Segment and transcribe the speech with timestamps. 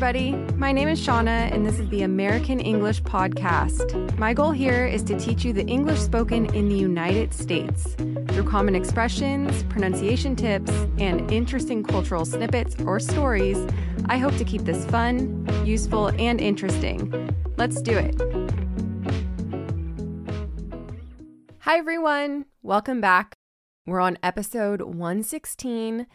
[0.00, 0.30] everybody.
[0.54, 4.16] My name is Shana, and this is the American English Podcast.
[4.16, 7.96] My goal here is to teach you the English spoken in the United States
[8.28, 13.58] through common expressions, pronunciation tips, and interesting cultural snippets or stories.
[14.06, 17.34] I hope to keep this fun, useful, and interesting.
[17.56, 18.14] Let's do it.
[21.62, 22.44] Hi, everyone.
[22.62, 23.34] Welcome back.
[23.84, 26.06] We're on episode 116,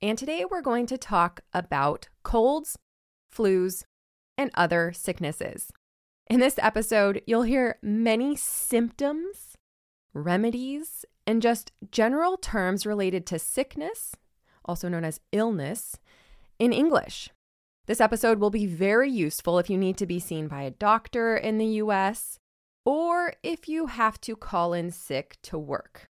[0.00, 2.76] and today we're going to talk about colds
[3.34, 3.84] flus,
[4.36, 5.72] and other sicknesses.
[6.28, 9.56] In this episode, you'll hear many symptoms,
[10.14, 14.14] remedies, and just general terms related to sickness,
[14.64, 15.96] also known as illness,
[16.58, 17.30] in English.
[17.86, 21.36] This episode will be very useful if you need to be seen by a doctor
[21.36, 22.38] in the US
[22.84, 26.06] or if you have to call in sick to work.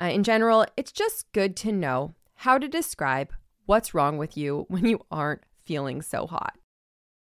[0.00, 3.32] Uh, in general, it's just good to know how to describe
[3.66, 6.56] what's wrong with you when you aren't feeling so hot.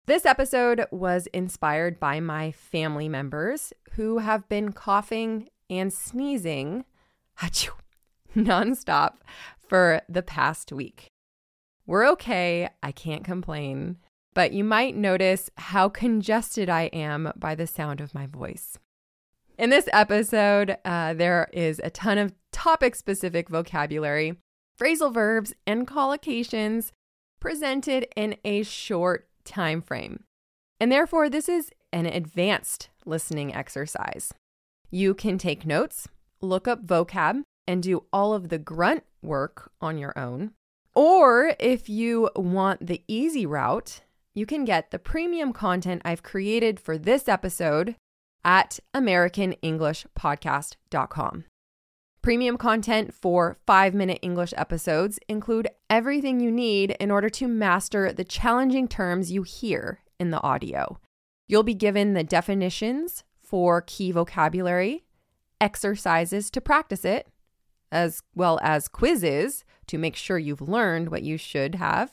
[0.04, 6.84] This episode was inspired by my family members who have been coughing and sneezing
[7.40, 7.72] achoo,
[8.36, 9.14] nonstop
[9.68, 11.08] for the past week.
[11.86, 13.96] We're okay, I can't complain,
[14.34, 18.78] but you might notice how congested I am by the sound of my voice.
[19.58, 24.36] In this episode, uh, there is a ton of topic specific vocabulary,
[24.78, 26.92] phrasal verbs, and collocations
[27.40, 30.22] presented in a short time frame.
[30.78, 34.32] And therefore, this is an advanced listening exercise.
[34.90, 36.08] You can take notes,
[36.40, 40.52] look up vocab, and do all of the grunt work on your own.
[40.94, 44.02] Or if you want the easy route,
[44.34, 47.96] you can get the premium content I've created for this episode
[48.44, 51.44] at AmericanEnglishPodcast.com.
[52.26, 58.12] Premium content for five minute English episodes include everything you need in order to master
[58.12, 60.98] the challenging terms you hear in the audio.
[61.46, 65.04] You'll be given the definitions for key vocabulary,
[65.60, 67.28] exercises to practice it,
[67.92, 72.12] as well as quizzes to make sure you've learned what you should have,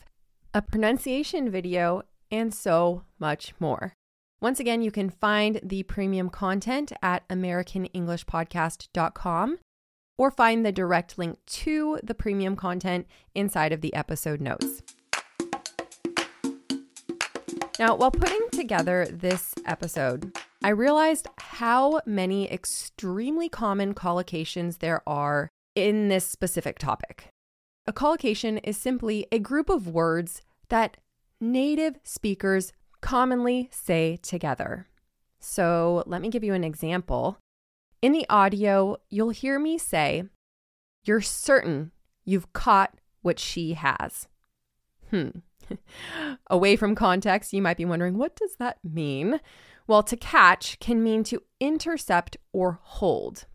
[0.53, 3.94] a pronunciation video, and so much more.
[4.40, 9.57] Once again, you can find the premium content at AmericanEnglishPodcast.com
[10.18, 14.81] or find the direct link to the premium content inside of the episode notes.
[17.79, 25.50] Now, while putting together this episode, I realized how many extremely common collocations there are
[25.75, 27.29] in this specific topic.
[27.88, 30.97] A collocation is simply a group of words that
[31.41, 32.72] native speakers
[33.02, 34.88] commonly say together.
[35.40, 37.38] So, let me give you an example.
[38.03, 40.25] In the audio, you'll hear me say,
[41.06, 41.94] You're certain
[42.25, 44.28] you've caught what she has.
[45.09, 45.30] Hmm.
[46.50, 49.40] Away from context, you might be wondering, what does that mean?
[49.88, 53.46] Well, to catch can mean to intercept or hold,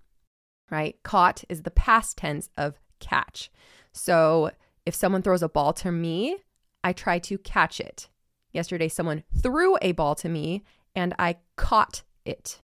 [0.70, 0.96] right?
[1.02, 3.50] Caught is the past tense of catch.
[3.92, 4.52] So
[4.86, 6.38] if someone throws a ball to me,
[6.82, 8.08] I try to catch it.
[8.54, 12.62] Yesterday, someone threw a ball to me and I caught it.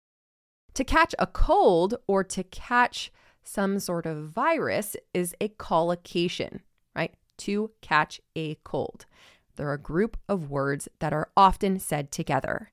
[0.78, 3.12] To catch a cold or to catch
[3.44, 6.62] some sort of virus is a collocation,
[6.96, 7.16] right?
[7.38, 9.08] To catch a cold.
[9.56, 12.70] They're a group of words that are often said together,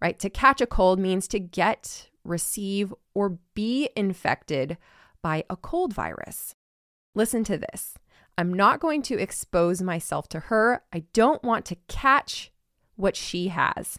[0.00, 0.16] right?
[0.20, 4.78] To catch a cold means to get, receive, or be infected
[5.20, 6.54] by a cold virus.
[7.16, 7.94] Listen to this.
[8.36, 10.84] I'm not going to expose myself to her.
[10.92, 12.52] I don't want to catch
[12.94, 13.98] what she has.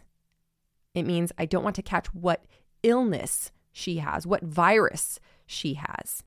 [0.94, 2.46] It means I don't want to catch what
[2.82, 6.22] illness she has, what virus she has.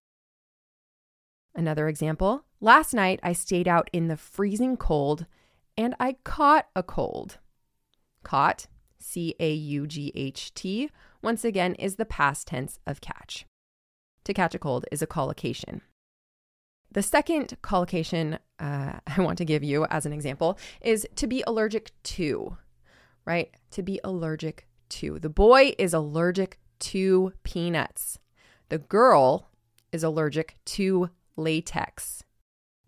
[1.56, 5.26] Another example last night I stayed out in the freezing cold
[5.78, 7.38] and I caught a cold.
[8.24, 8.68] Caught,
[9.00, 10.90] C A U G H T,
[11.22, 13.46] once again is the past tense of catch.
[14.24, 15.82] To catch a cold is a collocation.
[16.92, 21.44] The second collocation uh, I want to give you as an example is to be
[21.46, 22.58] allergic to,
[23.26, 23.54] right?
[23.72, 24.68] To be allergic
[25.02, 28.20] The boy is allergic to peanuts.
[28.70, 29.50] The girl
[29.92, 32.24] is allergic to latex.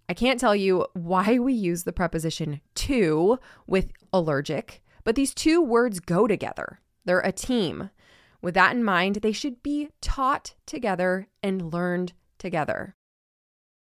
[0.07, 5.61] I can't tell you why we use the preposition to with allergic, but these two
[5.61, 6.79] words go together.
[7.05, 7.89] They're a team.
[8.41, 12.95] With that in mind, they should be taught together and learned together.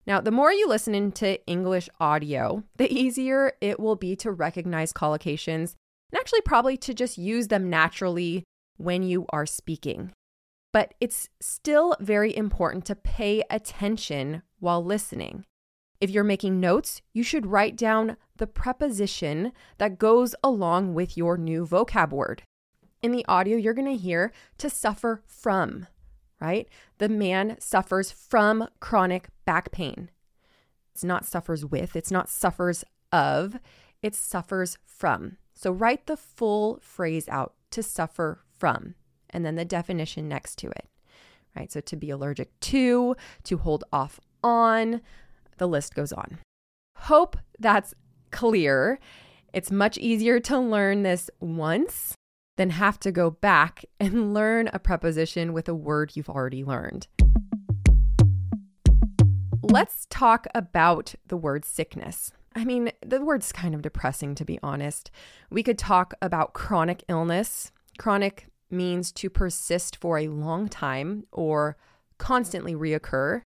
[0.06, 4.92] Now, the more you listen into English audio, the easier it will be to recognize
[4.92, 5.76] collocations
[6.12, 8.44] and actually probably to just use them naturally
[8.76, 10.12] when you are speaking.
[10.72, 15.44] But it's still very important to pay attention while listening.
[16.00, 21.36] If you're making notes, you should write down the preposition that goes along with your
[21.36, 22.42] new vocab word.
[23.02, 25.86] In the audio, you're to hear to suffer from,
[26.40, 26.68] right?
[26.98, 30.10] The man suffers from chronic back pain.
[30.92, 33.58] It's not suffers with, it's not suffers of,
[34.02, 35.36] it suffers from.
[35.54, 38.94] So write the full phrase out to suffer from,
[39.30, 40.88] and then the definition next to it,
[41.56, 41.70] right?
[41.70, 45.00] So to be allergic to, to hold off on,
[45.58, 46.38] the list goes on.
[46.96, 47.94] Hope that's
[48.30, 48.98] clear.
[49.52, 52.14] It's much easier to learn this once
[52.56, 57.06] than have to go back and learn a preposition with a word you've already learned.
[59.62, 62.32] Let's talk about the word sickness.
[62.54, 65.10] I mean, the word's kind of depressing, to be honest.
[65.50, 67.72] We could talk about chronic illness.
[67.98, 71.76] Chronic means to persist for a long time or
[72.18, 73.42] constantly reoccur,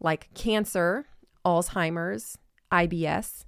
[0.00, 1.06] like cancer,
[1.44, 2.38] Alzheimer's,
[2.70, 3.44] IBS.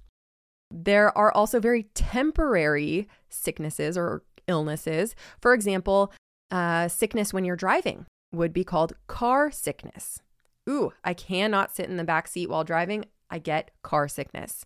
[0.71, 5.15] There are also very temporary sicknesses or illnesses.
[5.41, 6.11] For example,
[6.51, 10.19] uh, sickness when you're driving would be called car sickness.
[10.69, 13.05] Ooh, I cannot sit in the back seat while driving.
[13.29, 14.65] I get car sickness.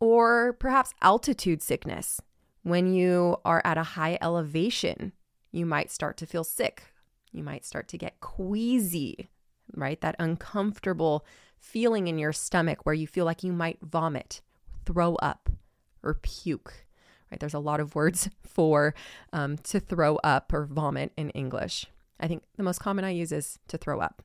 [0.00, 2.20] Or perhaps altitude sickness.
[2.62, 5.12] When you are at a high elevation,
[5.52, 6.84] you might start to feel sick.
[7.32, 9.28] You might start to get queasy,
[9.74, 10.00] right?
[10.00, 11.26] That uncomfortable
[11.58, 14.40] feeling in your stomach where you feel like you might vomit,
[14.84, 15.50] throw up,
[16.02, 16.86] or puke.
[17.30, 17.40] Right?
[17.40, 18.94] There's a lot of words for
[19.32, 21.86] um, to throw up or vomit in English.
[22.20, 24.22] I think the most common I use is to throw up.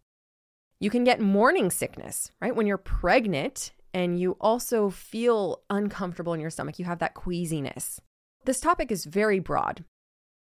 [0.79, 2.55] You can get morning sickness, right?
[2.55, 7.99] When you're pregnant and you also feel uncomfortable in your stomach, you have that queasiness.
[8.45, 9.83] This topic is very broad.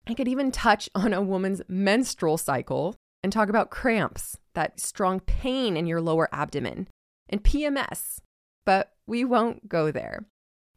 [0.06, 5.20] I could even touch on a woman's menstrual cycle and talk about cramps, that strong
[5.20, 6.88] pain in your lower abdomen,
[7.28, 8.20] and PMS,
[8.64, 10.26] but we won't go there.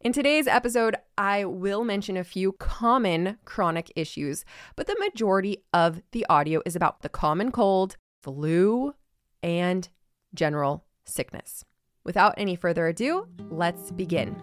[0.02, 4.44] In today's episode, I will mention a few common chronic issues,
[4.76, 8.94] but the majority of the audio is about the common cold, flu,
[9.42, 9.88] and
[10.34, 11.64] general sickness.
[12.06, 14.36] Without any further ado, let's begin.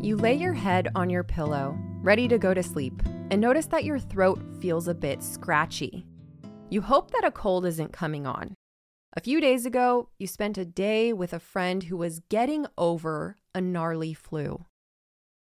[0.00, 3.84] You lay your head on your pillow, ready to go to sleep, and notice that
[3.84, 6.06] your throat feels a bit scratchy.
[6.70, 8.54] You hope that a cold isn't coming on.
[9.14, 13.36] A few days ago, you spent a day with a friend who was getting over
[13.54, 14.64] a gnarly flu.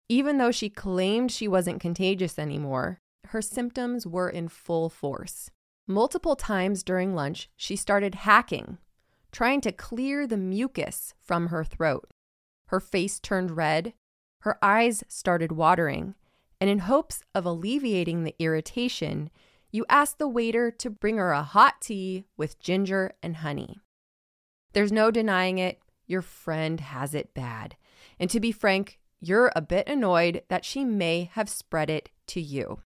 [0.08, 5.50] Even though she claimed she wasn't contagious anymore, her symptoms were in full force.
[5.86, 8.78] Multiple times during lunch, she started hacking,
[9.32, 12.08] trying to clear the mucus from her throat.
[12.66, 13.94] Her face turned red,
[14.40, 16.14] her eyes started watering,
[16.60, 19.30] and in hopes of alleviating the irritation,
[19.70, 23.78] you asked the waiter to bring her a hot tea with ginger and honey.
[24.72, 27.76] There's no denying it, your friend has it bad.
[28.19, 32.40] And to be frank, you're a bit annoyed that she may have spread it to
[32.40, 32.80] you.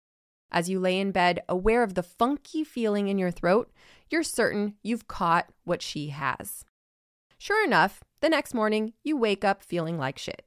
[0.53, 3.73] As you lay in bed, aware of the funky feeling in your throat,
[4.11, 6.65] you're certain you've caught what she has.
[7.39, 10.45] Sure enough, the next morning, you wake up feeling like shit.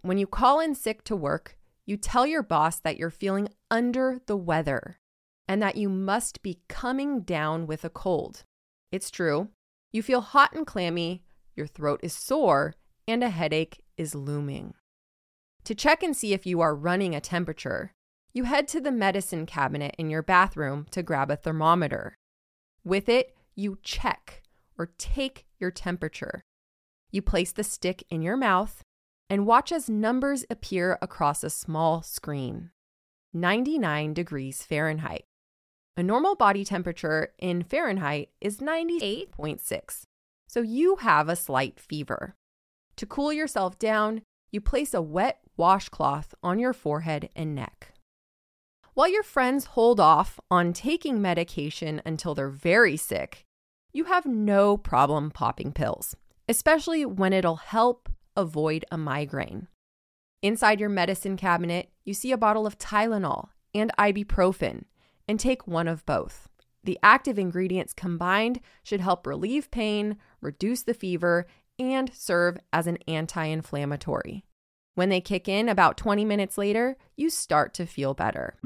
[0.00, 4.20] When you call in sick to work, you tell your boss that you're feeling under
[4.26, 4.98] the weather
[5.48, 8.44] and that you must be coming down with a cold.
[8.92, 9.48] It's true.
[9.92, 11.24] You feel hot and clammy,
[11.56, 12.74] your throat is sore,
[13.08, 14.74] and a headache is looming.
[15.64, 17.92] To check and see if you are running a temperature,
[18.32, 22.16] you head to the medicine cabinet in your bathroom to grab a thermometer.
[22.84, 24.42] With it, you check
[24.78, 26.42] or take your temperature.
[27.10, 28.82] You place the stick in your mouth
[29.28, 32.70] and watch as numbers appear across a small screen
[33.34, 35.24] 99 degrees Fahrenheit.
[35.96, 40.02] A normal body temperature in Fahrenheit is 98.6,
[40.48, 42.34] so you have a slight fever.
[42.96, 47.91] To cool yourself down, you place a wet washcloth on your forehead and neck.
[48.94, 53.46] While your friends hold off on taking medication until they're very sick,
[53.90, 56.14] you have no problem popping pills,
[56.46, 59.68] especially when it'll help avoid a migraine.
[60.42, 64.84] Inside your medicine cabinet, you see a bottle of Tylenol and ibuprofen,
[65.26, 66.50] and take one of both.
[66.84, 71.46] The active ingredients combined should help relieve pain, reduce the fever,
[71.78, 74.44] and serve as an anti inflammatory.
[74.94, 78.56] When they kick in about 20 minutes later, you start to feel better.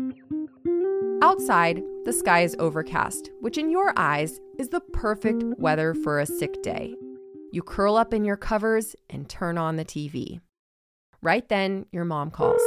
[1.23, 6.27] Outside, the sky is overcast, which in your eyes is the perfect weather for a
[6.27, 6.95] sick day.
[7.53, 10.41] You curl up in your covers and turn on the TV.
[11.23, 12.61] Right then, your mom calls.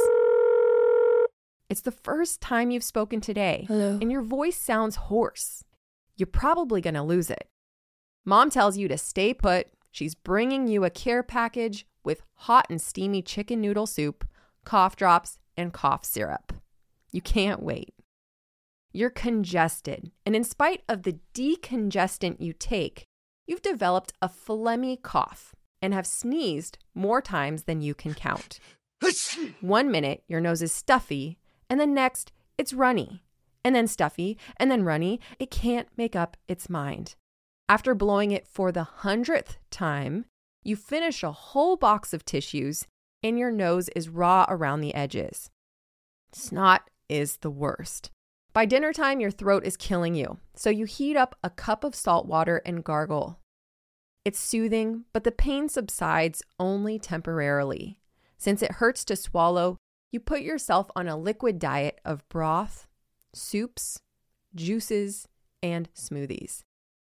[1.69, 3.97] It's the first time you've spoken today, Hello.
[4.01, 5.63] and your voice sounds hoarse.
[6.15, 7.47] You're probably going to lose it.
[8.25, 9.67] Mom tells you to stay put.
[9.91, 14.27] She's bringing you a care package with hot and steamy chicken noodle soup,
[14.65, 16.53] cough drops, and cough syrup.
[17.11, 17.93] You can't wait.
[18.91, 23.03] You're congested, and in spite of the decongestant you take,
[23.45, 28.59] you've developed a phlegmy cough and have sneezed more times than you can count.
[29.61, 31.37] One minute, your nose is stuffy,
[31.69, 33.21] and the next, it's runny,
[33.63, 35.19] and then stuffy, and then runny.
[35.37, 37.13] It can't make up its mind.
[37.69, 40.25] After blowing it for the hundredth time,
[40.63, 42.85] you finish a whole box of tissues,
[43.23, 45.49] and your nose is raw around the edges.
[46.31, 48.11] Snot is the worst.
[48.53, 51.95] By dinner time, your throat is killing you, so you heat up a cup of
[51.95, 53.39] salt water and gargle.
[54.25, 57.99] It's soothing, but the pain subsides only temporarily.
[58.37, 59.77] Since it hurts to swallow,
[60.11, 62.87] you put yourself on a liquid diet of broth,
[63.33, 63.99] soups,
[64.55, 65.27] juices,
[65.61, 66.61] and smoothies.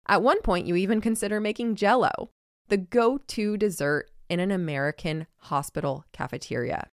[0.08, 2.30] At one point, you even consider making jello,
[2.68, 6.88] the go to dessert in an American hospital cafeteria.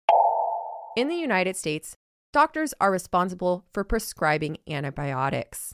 [0.98, 1.96] In the United States,
[2.34, 5.74] doctors are responsible for prescribing antibiotics.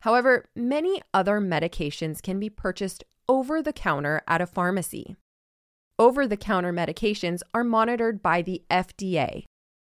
[0.00, 5.16] However, many other medications can be purchased over the counter at a pharmacy.
[5.98, 9.44] Over the counter medications are monitored by the FDA,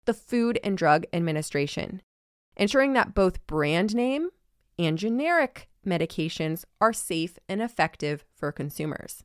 [0.06, 2.02] the Food and Drug Administration,
[2.58, 4.30] ensuring that both brand name
[4.78, 9.24] and generic medications are safe and effective for consumers.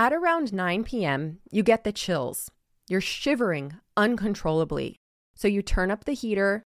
[0.00, 2.50] At around 9 p.m., you get the chills.
[2.88, 4.96] You're shivering uncontrollably.
[5.34, 6.62] So you turn up the heater,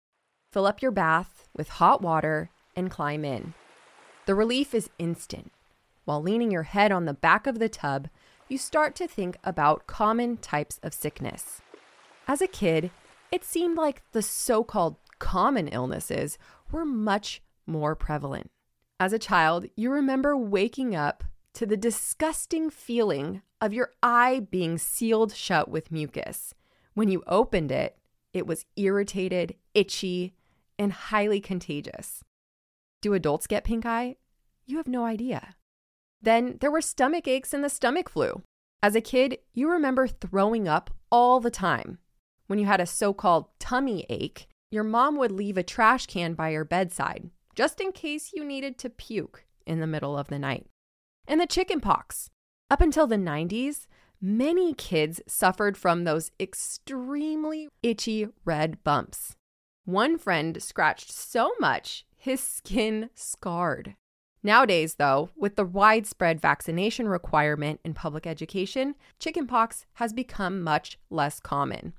[0.51, 3.53] fill up your bath with hot water, and climb in.
[4.25, 5.53] The relief is instant.
[6.07, 8.09] While leaning your head on the back of the tub,
[8.49, 11.61] you start to think about common types of sickness.
[12.27, 12.91] As a kid,
[13.31, 16.39] it seemed like the so called common illnesses
[16.73, 18.51] were much more prevalent.
[18.99, 21.25] As a child, you remember waking up
[21.55, 26.55] to the disgusting feeling of your eye being sealed shut with mucus.
[26.95, 27.99] When you opened it,
[28.33, 30.35] it was irritated, itchy,
[30.79, 32.23] and highly contagious.
[33.01, 34.17] Do adults get pink eye?
[34.67, 35.57] You have no idea.
[36.21, 38.43] Then there were stomach aches and the stomach flu.
[38.83, 41.99] As a kid, you remember throwing up all the time.
[42.47, 46.35] When you had a so called tummy ache, your mom would leave a trash can
[46.35, 50.39] by your bedside just in case you needed to puke in the middle of the
[50.39, 50.67] night.
[51.29, 52.31] And the chicken pox.
[52.71, 53.87] Up until the 90s,
[54.19, 59.37] many kids suffered from those extremely itchy red bumps.
[59.85, 63.95] One friend scratched so much his skin scarred.
[64.43, 71.41] Nowadays, though, with the widespread vaccination requirement in public education, chickenpox has become much less
[71.41, 71.93] common.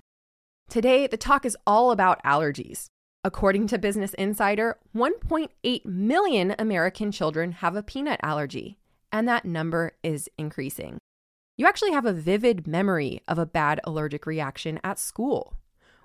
[0.69, 2.87] Today, the talk is all about allergies.
[3.23, 8.79] According to Business Insider, 1.8 million American children have a peanut allergy,
[9.11, 10.97] and that number is increasing.
[11.57, 15.55] You actually have a vivid memory of a bad allergic reaction at school.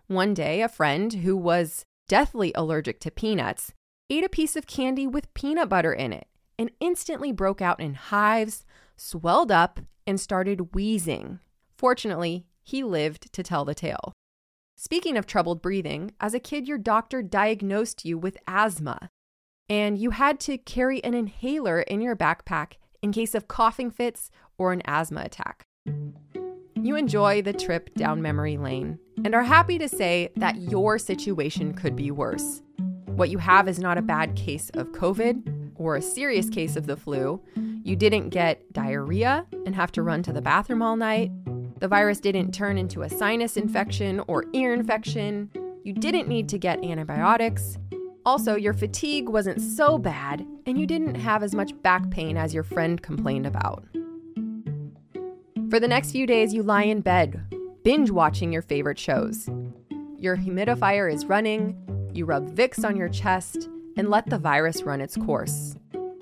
[0.07, 3.73] One day, a friend who was deathly allergic to peanuts
[4.11, 6.27] ate a piece of candy with peanut butter in it
[6.59, 8.65] and instantly broke out in hives,
[8.97, 11.41] swelled up, and started wheezing.
[11.77, 14.13] Fortunately, he lived to tell the tale.
[14.77, 19.09] Speaking of troubled breathing, as a kid, your doctor diagnosed you with asthma,
[19.69, 24.31] and you had to carry an inhaler in your backpack in case of coughing fits
[24.57, 25.67] or an asthma attack.
[26.75, 31.75] You enjoy the trip down memory lane and are happy to say that your situation
[31.75, 32.63] could be worse.
[33.05, 36.87] What you have is not a bad case of COVID or a serious case of
[36.87, 37.43] the flu.
[37.83, 41.31] You didn't get diarrhea and have to run to the bathroom all night.
[41.81, 45.51] The virus didn't turn into a sinus infection or ear infection.
[45.85, 47.77] You didn't need to get antibiotics.
[48.27, 52.55] Also, your fatigue wasn't so bad, and you didn't have as much back pain as
[52.55, 53.85] your friend complained about.
[55.71, 57.43] For the next few days, you lie in bed,
[57.83, 59.49] binge watching your favorite shows.
[60.17, 61.77] Your humidifier is running,
[62.15, 65.75] you rub Vicks on your chest, and let the virus run its course.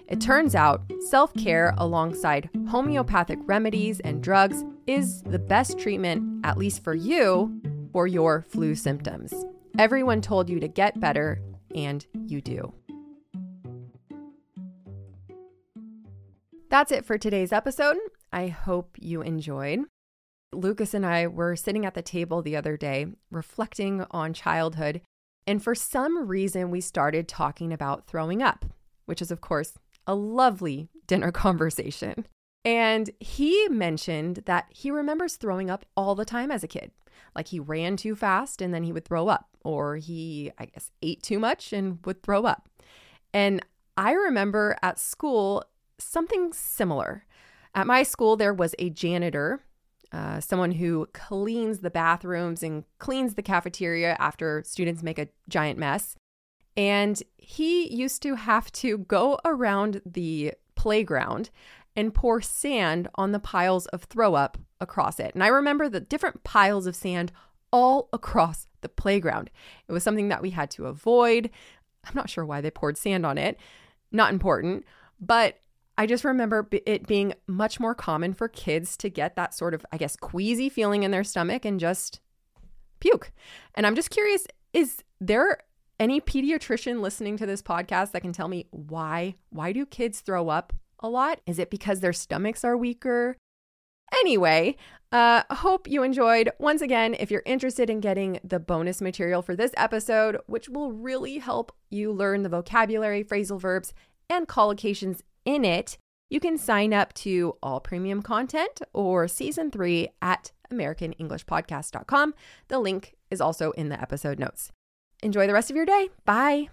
[0.09, 6.59] It turns out self care alongside homeopathic remedies and drugs is the best treatment, at
[6.59, 7.61] least for you,
[7.93, 9.33] for your flu symptoms.
[9.79, 11.41] Everyone told you to get better,
[11.75, 12.73] and you do.
[16.69, 17.99] That's it for today's episode.
[18.33, 19.81] I hope you enjoyed.
[20.55, 25.03] Lucas and I were sitting at the table the other day reflecting on childhood,
[25.47, 28.65] and for some reason, we started talking about throwing up,
[29.07, 29.75] which is, of course,
[30.07, 32.27] a lovely dinner conversation.
[32.65, 36.93] And he mentioned that he remembers throwing up all the time as a kid.
[37.35, 40.91] Like he ran too fast and then he would throw up, or he, I guess,
[41.03, 42.69] ate too much and would throw up.
[43.33, 43.65] And
[43.97, 45.65] I remember at school
[45.99, 47.25] something similar.
[47.75, 49.61] At my school, there was a janitor,
[50.13, 55.79] uh, someone who cleans the bathrooms and cleans the cafeteria after students make a giant
[55.79, 56.17] mess.
[56.77, 61.51] And he used to have to go around the playground
[61.97, 65.33] and pour sand on the piles of throw up across it.
[65.35, 67.33] And I remember the different piles of sand
[67.73, 69.51] all across the playground.
[69.89, 71.51] It was something that we had to avoid.
[72.05, 73.57] I'm not sure why they poured sand on it,
[74.11, 74.85] not important,
[75.21, 75.59] but
[75.97, 79.85] I just remember it being much more common for kids to get that sort of,
[79.93, 82.21] I guess, queasy feeling in their stomach and just
[82.99, 83.31] puke.
[83.75, 85.59] And I'm just curious is there
[86.01, 90.49] any pediatrician listening to this podcast that can tell me why why do kids throw
[90.49, 90.73] up
[91.03, 91.41] a lot?
[91.47, 93.37] Is it because their stomachs are weaker?
[94.13, 94.77] Anyway,
[95.11, 96.51] uh, hope you enjoyed.
[96.59, 100.93] Once again, if you're interested in getting the bonus material for this episode, which will
[100.93, 103.93] really help you learn the vocabulary, phrasal verbs,
[104.29, 105.99] and collocations in it,
[106.31, 112.35] you can sign up to all premium content or season three at AmericanEnglishPodcast.com.
[112.69, 114.73] The link is also in the episode notes.
[115.23, 116.09] Enjoy the rest of your day.
[116.25, 116.69] Bye.